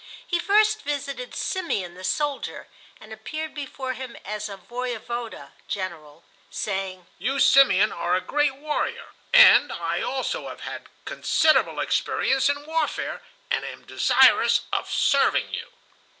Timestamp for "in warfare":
12.49-13.21